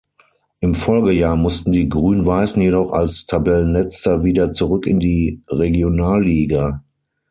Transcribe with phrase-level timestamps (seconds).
[0.61, 6.81] Im Folgejahr mussten die Grün-Weißen jedoch als Tabellenletzter wieder zurück in die Regionalliga.